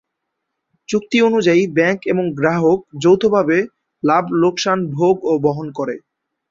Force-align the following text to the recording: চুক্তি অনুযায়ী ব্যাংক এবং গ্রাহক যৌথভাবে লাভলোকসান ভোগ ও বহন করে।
চুক্তি 0.89 1.17
অনুযায়ী 1.21 1.61
ব্যাংক 1.69 1.99
এবং 2.05 2.25
গ্রাহক 2.39 2.79
যৌথভাবে 3.03 3.57
লাভলোকসান 4.03 4.79
ভোগ 4.91 5.15
ও 5.23 5.33
বহন 5.39 5.67
করে। 5.71 5.95